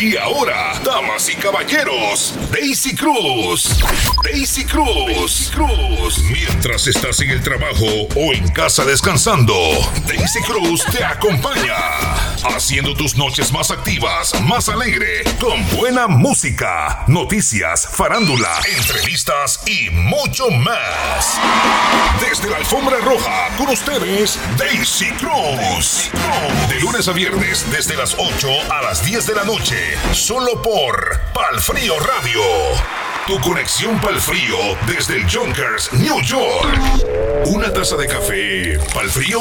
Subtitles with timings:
[0.00, 3.68] Y ahora, damas y caballeros, Daisy Cruz.
[4.24, 5.06] Daisy Cruz.
[5.06, 6.18] Daisy Cruz.
[6.30, 7.84] Mientras estás en el trabajo
[8.16, 9.54] o en casa descansando,
[10.06, 11.76] Daisy Cruz te acompaña.
[12.54, 20.50] Haciendo tus noches más activas, más alegre, con buena música, noticias, farándula, entrevistas y mucho
[20.50, 21.38] más.
[22.26, 26.10] Desde la alfombra roja, con ustedes, Daisy Cruz.
[26.70, 29.59] De lunes a viernes, desde las 8 a las 10 de la noche,
[30.12, 32.40] solo por Palfrío Radio.
[33.26, 34.56] Tu conexión Palfrío
[34.86, 36.78] desde el Junkers, New York.
[37.46, 39.40] Una taza de café, Palfrío.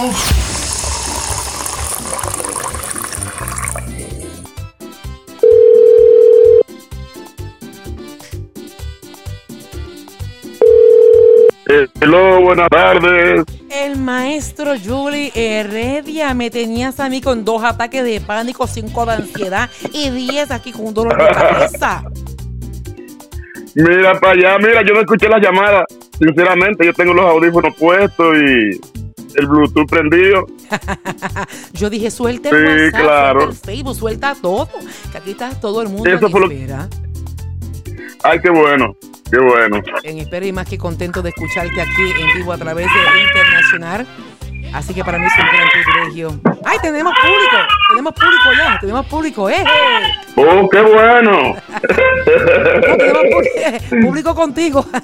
[12.01, 13.58] Hello, buenas tardes.
[13.69, 19.13] El maestro Julie Heredia me tenías a mí con dos ataques de pánico, cinco de
[19.13, 22.03] ansiedad y diez aquí con un dolor de cabeza.
[23.75, 25.85] Mira para allá, mira, yo no escuché la llamada.
[26.17, 28.81] Sinceramente, yo tengo los audífonos puestos y
[29.35, 30.47] el Bluetooth prendido.
[31.73, 33.39] yo dije, suelta el sí, WhatsApp, claro.
[33.41, 34.67] suelta el Facebook, suelta todo.
[35.11, 36.89] Que aquí está todo el mundo Eso fue espera.
[38.23, 38.95] Ay, qué bueno.
[39.31, 39.81] Qué bueno.
[40.03, 44.08] En espera y más que contento de escucharte aquí en vivo a través de Internacional.
[44.73, 46.39] Así que para mí es un gran privilegio.
[46.66, 47.57] ¡Ay, tenemos público!
[47.89, 49.63] Tenemos público ya, tenemos público, ¡eh!
[50.35, 51.55] ¡Oh, qué bueno!
[51.55, 53.55] no, tenemos público,
[54.02, 54.85] público contigo.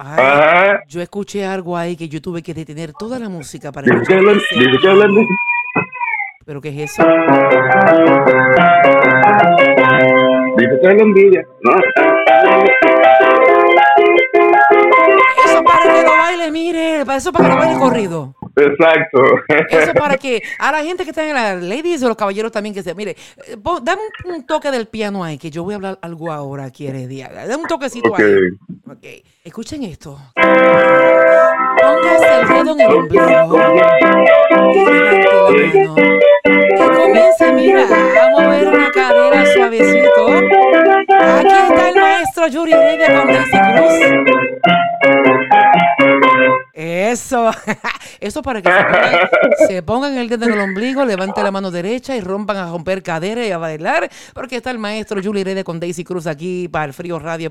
[0.00, 4.20] Ay, yo escuché algo ahí que yo tuve que detener toda la música para escuchar.
[6.44, 7.04] ¿Pero qué es eso?
[10.58, 11.46] Dice que es la envidia.
[11.62, 11.72] No.
[15.46, 18.34] Eso para que lo baile, mire, para eso para que lo baile corrido.
[18.56, 19.22] Exacto.
[19.70, 22.74] Eso para que a la gente que está en la ladies o los caballeros también
[22.74, 23.12] que se, mire,
[23.46, 26.88] eh, dame un, toque del piano ahí, que yo voy a hablar algo ahora aquí,
[26.88, 27.30] Heredia.
[27.32, 28.26] Dame un toquecito okay.
[28.26, 28.40] ahí.
[28.90, 29.04] Ok.
[29.44, 30.18] Escuchen esto.
[31.80, 33.58] Póngase el dedo en el ombligo.
[37.08, 40.26] Comienza, mira, a mover una cadera suavecito.
[40.28, 44.87] Aquí está el maestro Yuri Heredia con Daisy Cruz.
[46.80, 47.50] Eso,
[48.20, 49.28] eso para que se pongan,
[49.68, 53.02] se pongan, el dedo en el ombligo, levanten la mano derecha y rompan a romper
[53.02, 56.84] cadera y a bailar, porque está el maestro Julie Heredia con Daisy Cruz aquí para
[56.84, 57.50] el frío radio.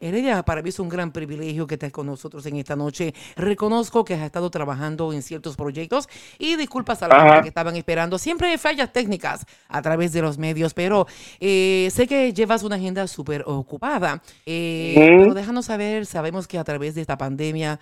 [0.00, 3.12] Heredia, para mí es un gran privilegio que estés con nosotros en esta noche.
[3.34, 6.08] Reconozco que has estado trabajando en ciertos proyectos
[6.38, 8.16] y disculpas a la gente que estaban esperando.
[8.16, 11.08] Siempre hay fallas técnicas a través de los medios, pero
[11.40, 14.22] eh, sé que llevas una agenda súper ocupada.
[14.46, 15.22] Eh, ¿Mm?
[15.22, 17.80] Pero déjanos saber, sabemos que a través de esta pandemia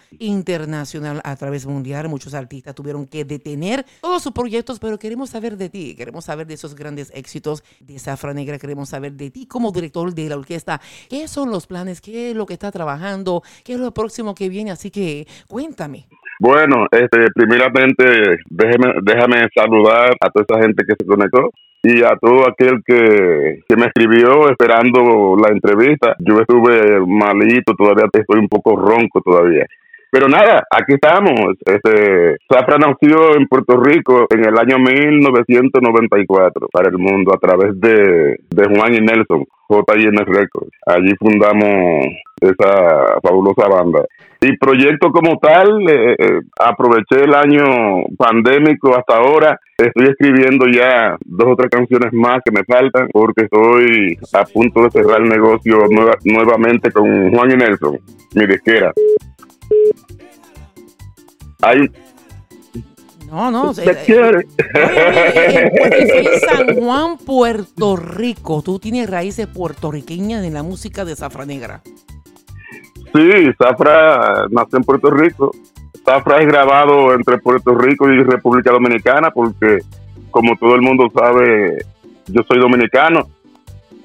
[0.71, 5.57] internacional, a través mundial, muchos artistas tuvieron que detener todos sus proyectos, pero queremos saber
[5.57, 9.47] de ti, queremos saber de esos grandes éxitos de Zafra Negra, queremos saber de ti
[9.47, 13.43] como director de la orquesta, qué son los planes, qué es lo que está trabajando,
[13.65, 16.07] qué es lo próximo que viene, así que cuéntame.
[16.39, 21.51] Bueno, este, primeramente, déjeme, déjame saludar a toda esa gente que se conectó
[21.83, 26.15] y a todo aquel que, que, me escribió esperando la entrevista.
[26.19, 29.67] Yo estuve malito, todavía estoy un poco ronco todavía.
[30.11, 31.57] Pero nada, aquí estamos.
[31.65, 37.79] Este, Zafra nació en Puerto Rico en el año 1994 para el mundo a través
[37.81, 40.73] de, de Juan y Nelson, JN Records.
[40.87, 42.07] Allí fundamos
[42.41, 44.05] esa fabulosa banda.
[44.43, 49.61] Y proyecto como tal, eh, eh, aproveché el año pandémico hasta ahora.
[49.77, 54.83] Estoy escribiendo ya dos o tres canciones más que me faltan porque estoy a punto
[54.85, 55.79] de cerrar el negocio
[56.25, 57.99] nuevamente con Juan y Nelson,
[58.35, 58.93] mi disquera.
[61.63, 61.91] Hay
[63.31, 63.73] no, no.
[63.73, 64.47] ¿Se quiere?
[64.75, 68.61] en San Juan, Puerto Rico.
[68.63, 71.81] Tú tienes raíces puertorriqueñas en la música de Zafra Negra.
[73.15, 75.53] Sí, Zafra nació en Puerto Rico.
[76.05, 79.79] Zafra es grabado entre Puerto Rico y República Dominicana porque,
[80.31, 81.85] como todo el mundo sabe,
[82.27, 83.29] yo soy dominicano.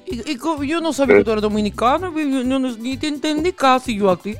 [0.06, 4.16] Y, y yo no sabía que tú eras dominicano, ni te entendí casi yo a
[4.16, 4.36] ti.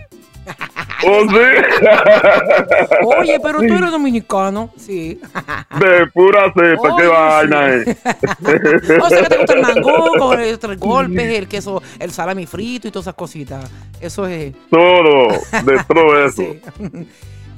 [1.04, 1.36] ¿Oh, sí?
[3.20, 4.70] Oye, pero tú eres dominicano.
[4.76, 5.20] Sí.
[5.78, 7.88] De pura cepa, qué vaina es.
[9.02, 12.46] o sea que te gusta el mango con el tres golpes, el queso, el salami
[12.46, 13.70] frito y todas esas cositas.
[14.00, 14.54] Eso es.
[14.70, 15.28] Todo,
[15.64, 16.42] de todo eso.
[16.42, 17.08] Sí.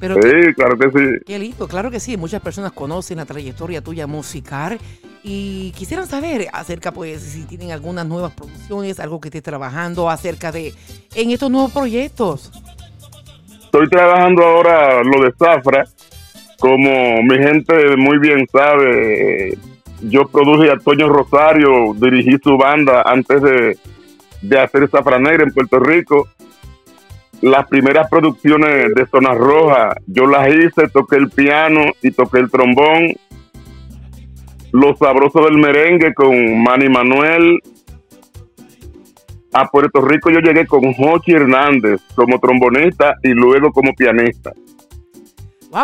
[0.01, 1.25] Pero sí, claro que sí.
[1.27, 2.17] Qué lindo, claro que sí.
[2.17, 4.79] Muchas personas conocen la trayectoria tuya musical
[5.23, 10.53] y quisieran saber acerca, pues, si tienen algunas nuevas producciones, algo que esté trabajando acerca
[10.53, 10.73] de
[11.15, 12.53] en estos nuevos proyectos.
[13.69, 15.85] Estoy trabajando ahora lo de Zafra
[16.59, 19.57] como mi gente muy bien sabe,
[20.03, 23.79] yo produje a Toño Rosario, dirigí su banda antes de,
[24.43, 26.29] de hacer Zafra Negra en Puerto Rico.
[27.41, 32.51] Las primeras producciones de Zona Roja, yo las hice, toqué el piano y toqué el
[32.51, 33.15] trombón.
[34.73, 37.61] Los sabrosos del merengue con Manny Manuel.
[39.53, 44.53] A Puerto Rico yo llegué con Jochi Hernández como trombonista y luego como pianista.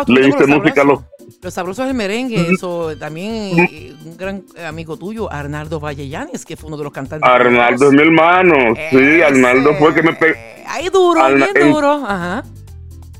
[0.07, 1.03] Le hice música a los
[1.41, 6.67] los sabrosos del merengue, eso también eh, un gran amigo tuyo, Arnaldo Vallellanes, que fue
[6.67, 7.29] uno de los cantantes.
[7.29, 8.55] Arnaldo es mi hermano,
[8.89, 10.35] sí, Arnaldo fue que me pegó.
[10.67, 12.43] Ahí duro, bien duro, ajá.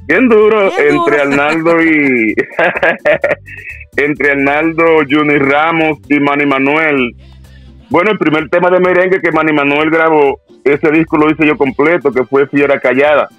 [0.07, 2.33] Bien duro, entre Arnaldo y.
[3.97, 7.15] entre Arnaldo, Juni Ramos y Manny Manuel.
[7.89, 11.57] Bueno, el primer tema de merengue que Manny Manuel grabó, ese disco lo hice yo
[11.57, 13.29] completo, que fue Fiera Callada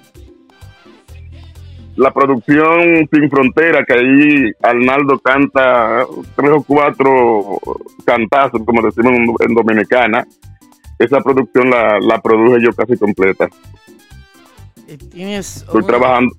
[1.97, 6.07] la producción Sin Frontera, que ahí Arnaldo canta
[6.37, 7.59] tres o cuatro
[8.05, 10.27] cantazos, como decimos en, Dominicana.
[10.99, 13.49] Esa producción la, la produje yo casi completa.
[14.89, 16.35] Eh, tienes Estoy trabajando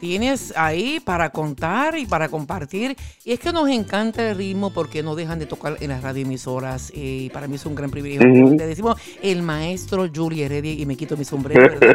[0.00, 2.96] Tienes ahí para contar y para compartir.
[3.24, 6.90] Y es que nos encanta el ritmo porque no dejan de tocar en las radioemisoras.
[6.94, 8.56] Eh, y para mí es un gran privilegio.
[8.56, 11.78] Te decimos el maestro Julie Heredia y me quito mi sombrero.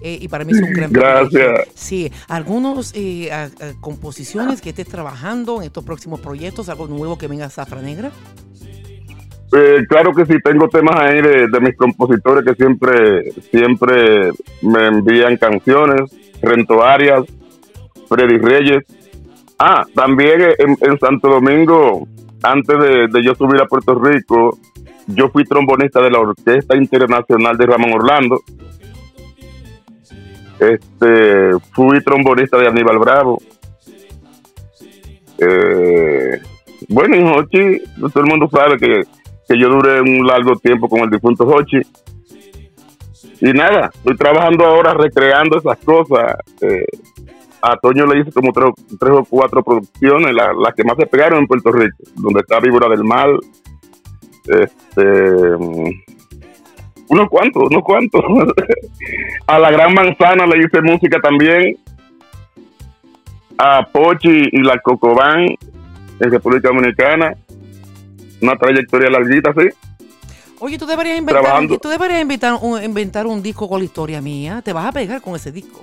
[0.00, 1.28] Eh, y para mí es un gran privilegio.
[1.28, 1.68] Gracias.
[1.74, 3.30] Sí, algunos eh,
[3.80, 8.12] composiciones que estés trabajando en estos próximos proyectos, algo nuevo que venga a Zafra Negra.
[9.88, 14.30] claro que sí, tengo temas ahí de, de, mis compositores que siempre, siempre
[14.62, 16.12] me envían canciones.
[16.42, 17.24] Rento Arias,
[18.08, 18.84] Freddy Reyes.
[19.58, 22.06] Ah, también en, Santo Domingo,
[22.42, 24.56] antes de, yo subir a Puerto Rico,
[25.08, 28.40] yo fui trombonista de la Orquesta Internacional de Ramón Orlando.
[30.60, 33.38] Este, fui trombonista de Aníbal Bravo.
[35.38, 36.40] Eh,
[36.88, 39.02] bueno, y Hochi, todo el mundo sabe que,
[39.48, 41.80] que yo duré un largo tiempo con el difunto Hochi
[43.40, 46.36] y nada, estoy trabajando ahora recreando esas cosas.
[46.60, 46.86] Eh,
[47.60, 51.46] a Toño le hice como tres, o cuatro producciones, las que más se pegaron en
[51.46, 53.38] Puerto Rico, donde está Víbora del Mal.
[54.46, 55.04] Este,
[55.58, 55.90] mm,
[57.10, 58.22] unos cuantos, unos cuantos.
[59.46, 61.76] a La Gran Manzana le hice música también.
[63.56, 65.46] A Pochi y la Cocobán
[66.20, 67.34] en República Dominicana.
[68.40, 69.68] Una trayectoria larguita, sí.
[70.60, 74.20] Oye, tú deberías inventar, un, tú deberías inventar un, inventar un disco con la historia
[74.20, 74.60] mía.
[74.64, 75.80] Te vas a pegar con ese disco.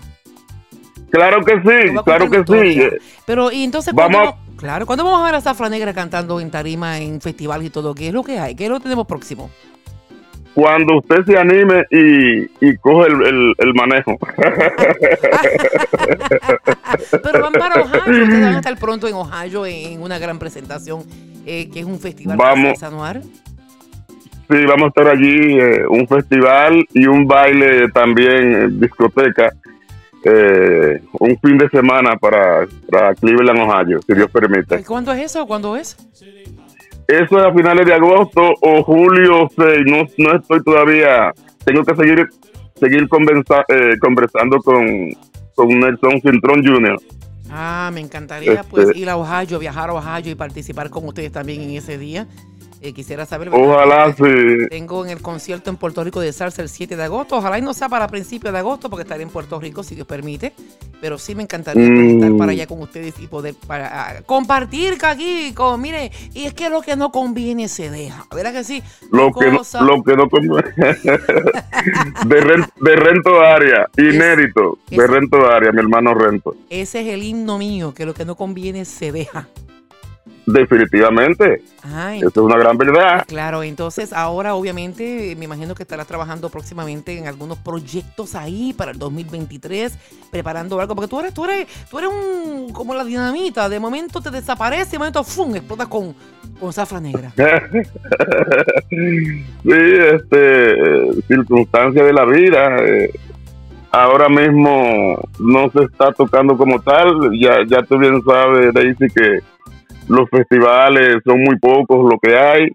[1.10, 2.82] Claro que sí, claro que sí.
[3.26, 4.36] Pero, y entonces, vamos.
[4.58, 7.96] claro, ¿cuándo vamos a ver a Zafra Negra cantando en tarima, en festivales y todo?
[7.96, 8.54] ¿Qué es lo que hay?
[8.56, 9.50] ¿Qué es lo que tenemos próximo?
[10.54, 14.18] Cuando usted se anime y, y coge el, el, manejo.
[17.12, 21.04] Pero van para Ohio, ustedes van a estar pronto en Ohio en una gran presentación,
[21.46, 23.24] eh, que es un festival vamos, anual.
[24.50, 29.52] Sí, vamos a estar allí, eh, un festival y un baile también, en discoteca,
[30.24, 34.84] eh, un fin de semana para, para Cleveland, Ohio, si Dios permite.
[34.84, 35.46] ¿Cuándo es eso?
[35.48, 35.98] ¿Cuándo es?
[37.08, 41.32] Eso es a finales de agosto o julio 6, no, no estoy todavía,
[41.64, 42.28] tengo que seguir
[42.80, 44.86] seguir eh, conversando con,
[45.56, 46.98] con Nelson Cintrón Jr.
[47.50, 51.32] Ah, me encantaría pues este ir a Ohio, viajar a Ohio y participar con ustedes
[51.32, 52.28] también en ese día.
[52.86, 53.50] Eh, quisiera saber.
[53.52, 54.68] Ojalá sí.
[54.70, 57.36] Tengo en el concierto en Puerto Rico de salsa el 7 de agosto.
[57.38, 60.06] Ojalá y no sea para principios de agosto porque estaré en Puerto Rico si Dios
[60.06, 60.54] permite.
[61.02, 62.50] Pero sí me encantaría estar para mm.
[62.50, 65.52] allá con ustedes y poder para, ah, compartir aquí.
[65.56, 68.28] Con, mire, y es que lo que no conviene se deja.
[68.36, 68.84] ¿Verdad que sí?
[69.12, 70.70] Lo, que no, lo que no conviene.
[72.28, 74.78] de, de Rento Área, inédito.
[74.92, 76.56] de Rento Área, mi hermano Rento.
[76.70, 79.48] Ese es el himno mío, que lo que no conviene se deja.
[80.46, 81.62] Definitivamente.
[82.18, 83.26] Eso es una gran verdad.
[83.28, 88.92] Claro, entonces ahora obviamente me imagino que estarás trabajando próximamente en algunos proyectos ahí para
[88.92, 89.98] el 2023,
[90.32, 94.22] preparando algo, porque tú eres, tú eres, tú eres un, como la dinamita, de momento
[94.22, 95.56] te desaparece, de momento ¡fum!
[95.56, 96.14] explotas con,
[96.60, 97.32] con zafra negra.
[98.90, 102.78] sí, este, circunstancia de la vida.
[102.86, 103.12] Eh,
[103.92, 109.55] ahora mismo no se está tocando como tal, ya, ya tú bien sabes, Daisy, que
[110.08, 112.72] los festivales son muy pocos lo que hay,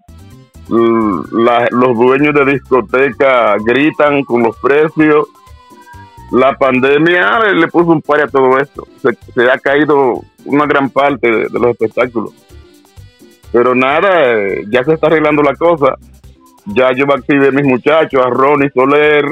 [0.68, 5.28] los dueños de discoteca gritan con los precios,
[6.32, 11.30] la pandemia le puso un par a todo esto, se, ha caído una gran parte
[11.30, 12.32] de, los espectáculos.
[13.52, 15.96] Pero nada, eh, ya se está arreglando la cosa.
[16.66, 19.24] Ya yo activé mis muchachos, a Ronnie Soler,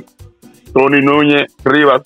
[0.74, 2.02] Tony Núñez, Rivas,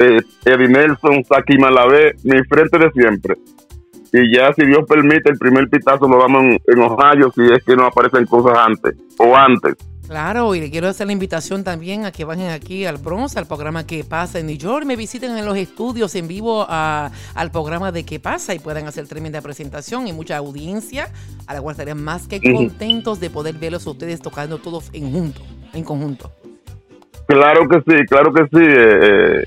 [0.00, 3.36] eh, Eddie Nelson, Saki Malavé, mi frente de siempre
[4.16, 7.64] y ya si Dios permite el primer pitazo lo damos en, en Ohio si es
[7.64, 9.74] que no aparecen cosas antes o antes.
[10.06, 13.46] Claro, y le quiero hacer la invitación también a que vayan aquí al Bronx, al
[13.46, 17.50] programa que pasa en New York, me visiten en los estudios en vivo a- al
[17.50, 21.08] programa de qué pasa y puedan hacer tremenda presentación y mucha audiencia,
[21.46, 25.10] a la cual estarían más que contentos de poder verlos a ustedes tocando todos en
[25.10, 25.40] junto,
[25.72, 26.30] en conjunto.
[27.26, 28.62] Claro que sí, claro que sí.
[28.62, 29.44] eh, eh,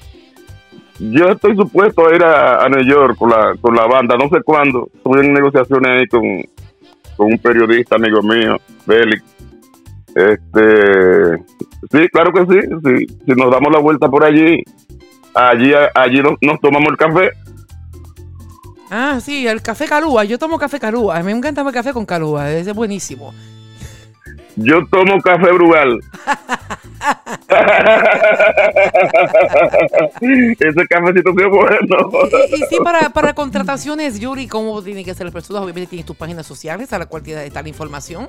[1.00, 4.30] yo estoy supuesto a ir a, a New York con la, con la banda, no
[4.30, 4.90] sé cuándo.
[4.94, 6.22] Estuve en negociaciones ahí con,
[7.16, 9.24] con un periodista amigo mío, Bélix.
[10.16, 11.38] Este,
[11.92, 13.18] sí, claro que sí, sí.
[13.26, 14.64] Si nos damos la vuelta por allí,
[15.34, 17.32] allí, allí nos, nos tomamos el café.
[18.90, 21.92] Ah, sí, el café calúa, yo tomo café calúa, a mí me encanta el café
[21.94, 23.34] con calúa, es buenísimo.
[24.58, 26.00] Yo tomo café Brugal.
[30.60, 32.10] Ese cafecito es bueno.
[32.50, 35.62] Y, y sí, para, para contrataciones, Yuri, ¿cómo tiene que ser las personas?
[35.62, 38.28] Obviamente tienes tus páginas sociales a la cual tiene está la información.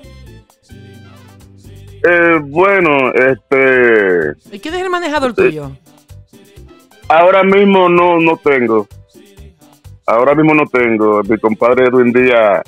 [2.05, 5.73] Eh, bueno, este, ¿Y quién es el manejador tuyo?
[7.09, 8.87] ahora mismo no, no tengo.
[10.07, 11.23] Ahora mismo no tengo.
[11.23, 12.63] Mi compadre Edwin Díaz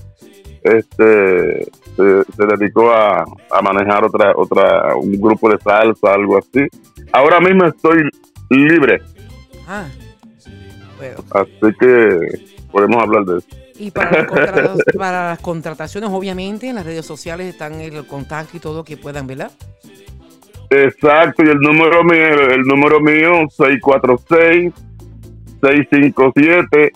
[0.62, 1.64] este,
[1.97, 6.67] se, se dedicó a, a manejar otra, otra, un grupo de salsa, algo así.
[7.12, 8.09] Ahora mismo estoy
[8.50, 9.00] libre,
[9.67, 9.87] Ah,
[10.99, 11.25] bueno.
[11.33, 12.40] así que
[12.71, 13.47] podemos hablar de eso.
[13.79, 18.57] Y para las, contra- para las contrataciones, obviamente, en las redes sociales están el contacto
[18.57, 19.50] y todo que puedan, ¿verdad?
[20.69, 24.73] Exacto, y el número mío, el número mío 646
[25.62, 26.93] 657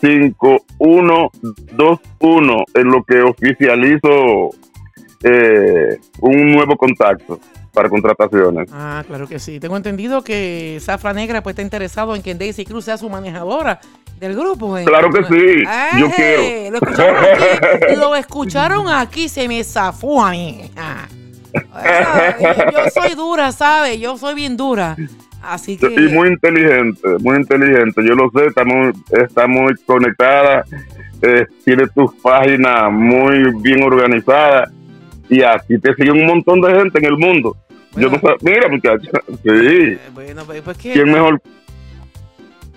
[0.00, 4.50] 5121 en lo que oficializo
[5.22, 7.38] eh, un nuevo contacto
[7.72, 8.68] para contrataciones.
[8.72, 9.60] Ah, claro que sí.
[9.60, 13.78] Tengo entendido que Zafra Negra pues está interesado en que Daisy Cruz sea su manejadora
[14.18, 14.76] del grupo.
[14.78, 14.84] ¿eh?
[14.84, 15.62] Claro que sí,
[15.98, 16.12] yo ¡Ey!
[16.16, 16.70] quiero.
[16.70, 20.68] Lo escucharon aquí, lo escucharon aquí, se me zafó a mí.
[20.76, 21.06] Ah,
[22.72, 24.00] yo soy dura, ¿sabes?
[24.00, 24.96] Yo soy bien dura.
[25.42, 25.86] Así que...
[25.86, 30.64] Y muy inteligente, muy inteligente, yo lo sé, está muy, está muy conectada,
[31.22, 34.70] eh, tiene tus páginas muy bien organizadas
[35.28, 37.56] y así te sigue un montón de gente en el mundo.
[37.96, 39.10] Yo no sé, mira muchacha,
[39.42, 41.40] sí, Eh, Bueno, pues, pues que ¿quién mejor?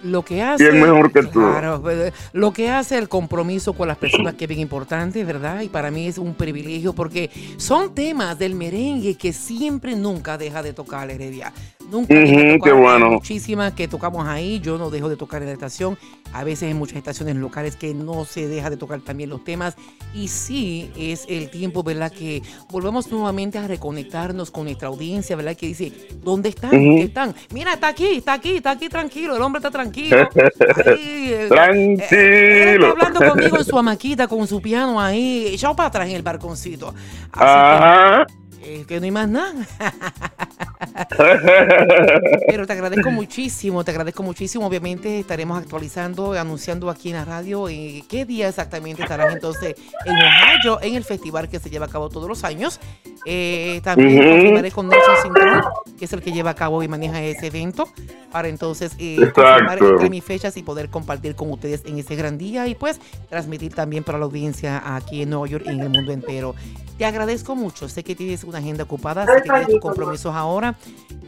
[0.03, 1.39] lo que hace ¿Quién mejor que tú?
[1.39, 5.62] Claro, pues, lo que hace el compromiso con las personas que es bien importante, ¿verdad?
[5.62, 10.63] Y para mí es un privilegio porque son temas del merengue que siempre nunca deja
[10.63, 11.53] de tocar Heredia.
[11.91, 12.60] Nunca tocar.
[12.63, 13.05] qué bueno.
[13.07, 15.98] Hay Muchísimas que tocamos ahí, yo no dejo de tocar en la estación.
[16.33, 19.75] A veces en muchas estaciones locales que no se deja de tocar también los temas.
[20.13, 22.12] Y sí, es el tiempo, ¿verdad?
[22.12, 25.55] Que volvemos nuevamente a reconectarnos con nuestra audiencia, ¿verdad?
[25.57, 25.91] Que dice,
[26.24, 26.71] ¿dónde están?
[26.71, 27.36] ¿Qué están?
[27.53, 30.29] Mira, está aquí, está aquí, está aquí tranquilo, el hombre está tranquilo.
[30.86, 32.05] Ahí, eh, Tranquilo.
[32.12, 36.07] eh, él está hablando conmigo en su hamaquita, con su piano ahí, echado para atrás
[36.07, 36.89] en el barconcito.
[37.31, 38.25] Así Ajá.
[38.63, 39.67] que, eh, que no hay más nada.
[42.48, 44.66] Pero te agradezco muchísimo, te agradezco muchísimo.
[44.66, 50.16] Obviamente estaremos actualizando, anunciando aquí en la radio eh, qué día exactamente estarán entonces en
[50.16, 52.80] Ohio, en el festival que se lleva a cabo todos los años.
[53.26, 54.32] Eh, también Ujú.
[54.32, 55.62] confirmaré con Nelson Cintrón,
[56.00, 57.88] que es el que lleva a cabo y maneja ese evento,
[58.32, 62.40] para entonces eh, confirmar entre mis fechas y poder compartir con ustedes en ese gran
[62.40, 65.90] día y pues transmitir también para la audiencia aquí en Nueva York y en el
[65.90, 66.56] mundo entero.
[67.01, 67.89] Te agradezco mucho.
[67.89, 70.75] Sé que tienes una agenda ocupada, sé que tienes tus compromisos ahora.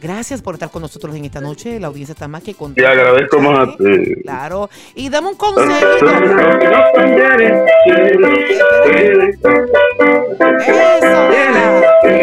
[0.00, 1.80] Gracias por estar con nosotros en esta noche.
[1.80, 2.92] La audiencia está más que contenta.
[2.92, 4.22] Te agradezco más a ti.
[4.22, 4.70] Claro.
[4.94, 5.96] Y dame un consejo.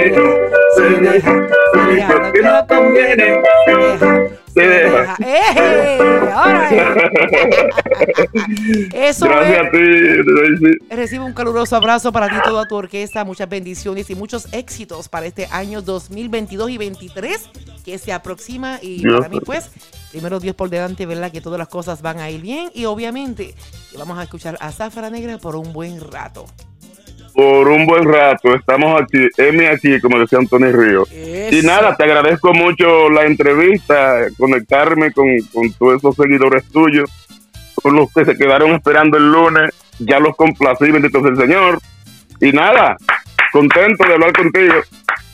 [0.06, 0.51] Eso,
[0.82, 1.48] Sí, deja.
[1.74, 2.14] Sí, deja.
[2.14, 3.42] Lo que no conviene.
[3.66, 4.28] Sí, deja.
[4.54, 5.16] Sí, deja.
[5.24, 5.98] ¡Eh!
[9.10, 9.68] Eso Gracias es.
[9.68, 9.80] a ti.
[10.90, 15.26] Recibe un caluroso abrazo para ti, toda tu orquesta, muchas bendiciones y muchos éxitos para
[15.26, 17.50] este año 2022 y 23
[17.86, 19.72] que se aproxima y para mí pues,
[20.12, 21.32] primero Dios por delante, ¿verdad?
[21.32, 23.56] Que todas las cosas van a ir bien y obviamente
[23.98, 26.46] vamos a escuchar a Zafra Negra por un buen rato.
[27.34, 31.04] Por un buen rato, estamos aquí, Emi aquí, como decía Antonio Río.
[31.52, 37.10] Y nada, te agradezco mucho la entrevista, conectarme con, con todos esos seguidores tuyos,
[37.76, 41.80] con los que se quedaron esperando el lunes, ya los complací, bendito sea el Señor.
[42.42, 42.98] Y nada,
[43.52, 44.76] contento de hablar contigo.